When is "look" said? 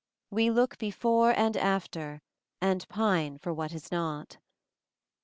0.49-0.79